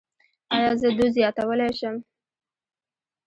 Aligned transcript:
ایا 0.55 0.71
زه 0.81 0.87
دوز 0.97 1.11
زیاتولی 1.17 1.71
شم؟ 1.79 1.95